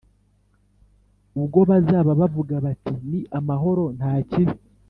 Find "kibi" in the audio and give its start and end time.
4.29-4.55